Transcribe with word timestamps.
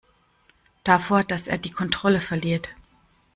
Davor, 0.83 1.23
dass 1.23 1.45
er 1.45 1.59
die 1.59 1.69
Kontrolle 1.69 2.19
verliert. 2.21 2.69